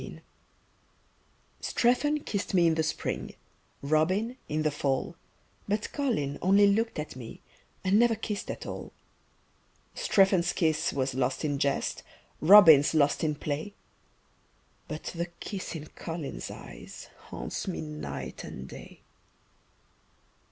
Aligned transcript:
THE 0.01 0.07
LOOK 0.09 0.21
STREPHON 1.59 2.19
kissed 2.21 2.55
me 2.55 2.65
in 2.65 2.73
the 2.73 2.81
spring, 2.81 3.35
Robin 3.83 4.35
in 4.49 4.63
the 4.63 4.71
fall, 4.71 5.15
But 5.67 5.91
Colin 5.91 6.39
only 6.41 6.65
looked 6.65 6.97
at 6.97 7.15
me 7.15 7.39
And 7.83 7.99
never 7.99 8.15
kissed 8.15 8.49
at 8.49 8.65
all. 8.65 8.93
Strephon's 9.93 10.53
kiss 10.53 10.91
was 10.91 11.13
lost 11.13 11.45
in 11.45 11.59
jest, 11.59 12.01
Robin's 12.39 12.95
lost 12.95 13.23
in 13.23 13.35
play, 13.35 13.75
But 14.87 15.03
the 15.13 15.27
kiss 15.39 15.75
in 15.75 15.85
Colin's 15.89 16.49
eyes 16.49 17.07
Haunts 17.27 17.67
me 17.67 17.81
night 17.81 18.43
and 18.43 18.67
day. 18.67 19.01